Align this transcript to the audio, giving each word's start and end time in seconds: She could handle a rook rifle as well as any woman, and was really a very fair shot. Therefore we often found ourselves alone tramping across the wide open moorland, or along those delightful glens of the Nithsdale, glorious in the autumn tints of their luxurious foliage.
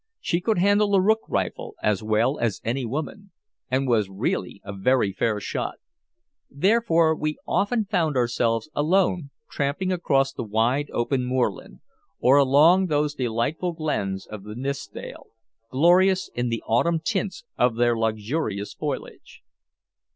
She 0.19 0.41
could 0.41 0.57
handle 0.57 0.95
a 0.95 0.99
rook 0.99 1.19
rifle 1.29 1.75
as 1.83 2.01
well 2.01 2.39
as 2.39 2.59
any 2.63 2.87
woman, 2.87 3.29
and 3.69 3.87
was 3.87 4.09
really 4.09 4.59
a 4.63 4.73
very 4.73 5.13
fair 5.13 5.39
shot. 5.39 5.75
Therefore 6.49 7.15
we 7.15 7.37
often 7.47 7.85
found 7.85 8.17
ourselves 8.17 8.67
alone 8.73 9.29
tramping 9.51 9.91
across 9.91 10.33
the 10.33 10.41
wide 10.43 10.89
open 10.91 11.23
moorland, 11.25 11.81
or 12.19 12.37
along 12.37 12.87
those 12.87 13.13
delightful 13.13 13.73
glens 13.73 14.25
of 14.25 14.41
the 14.41 14.55
Nithsdale, 14.55 15.27
glorious 15.69 16.31
in 16.33 16.49
the 16.49 16.63
autumn 16.65 16.99
tints 16.99 17.43
of 17.55 17.75
their 17.75 17.95
luxurious 17.95 18.73
foliage. 18.73 19.43